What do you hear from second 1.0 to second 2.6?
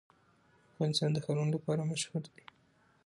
د ښارونه لپاره مشهور دی.